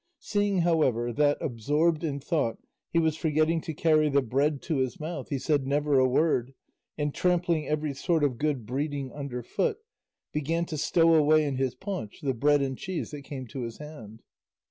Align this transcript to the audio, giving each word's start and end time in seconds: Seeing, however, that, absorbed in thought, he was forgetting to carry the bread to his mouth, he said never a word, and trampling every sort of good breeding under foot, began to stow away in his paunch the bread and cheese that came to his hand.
Seeing, 0.17 0.61
however, 0.61 1.13
that, 1.13 1.37
absorbed 1.41 2.03
in 2.03 2.19
thought, 2.19 2.57
he 2.89 2.97
was 2.97 3.15
forgetting 3.15 3.61
to 3.61 3.73
carry 3.75 4.09
the 4.09 4.23
bread 4.23 4.59
to 4.63 4.77
his 4.77 4.99
mouth, 4.99 5.29
he 5.29 5.37
said 5.37 5.67
never 5.67 5.99
a 5.99 6.07
word, 6.07 6.55
and 6.97 7.13
trampling 7.13 7.67
every 7.67 7.93
sort 7.93 8.23
of 8.23 8.39
good 8.39 8.65
breeding 8.65 9.11
under 9.11 9.43
foot, 9.43 9.77
began 10.31 10.65
to 10.65 10.75
stow 10.79 11.13
away 11.13 11.43
in 11.45 11.57
his 11.57 11.75
paunch 11.75 12.21
the 12.21 12.33
bread 12.33 12.63
and 12.63 12.79
cheese 12.79 13.11
that 13.11 13.21
came 13.25 13.45
to 13.49 13.61
his 13.61 13.77
hand. 13.77 14.23